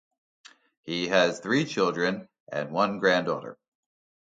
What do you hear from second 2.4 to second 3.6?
and one granddaughter.